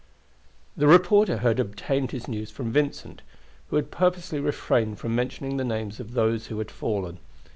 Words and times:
The 0.75 0.87
reporter 0.87 1.37
had 1.37 1.59
obtained 1.59 2.09
his 2.09 2.27
news 2.27 2.49
from 2.49 2.71
Vincent, 2.71 3.21
who 3.67 3.75
had 3.75 3.91
purposely 3.91 4.39
refrained 4.39 4.97
from 4.97 5.13
mentioning 5.13 5.57
the 5.57 5.63
names 5.63 5.99
of 5.99 6.13
those 6.13 6.47
who 6.47 6.57
had 6.57 6.71
fallen. 6.71 7.19